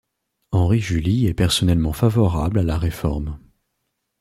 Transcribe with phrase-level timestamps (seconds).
[0.49, 3.37] Henri-Julies est personnellement favorable à la Réforme.